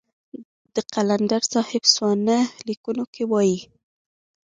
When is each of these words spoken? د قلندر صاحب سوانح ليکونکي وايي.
د 0.73 0.75
قلندر 0.93 1.41
صاحب 1.53 1.83
سوانح 1.93 2.47
ليکونکي 2.67 3.23
وايي. 3.31 3.59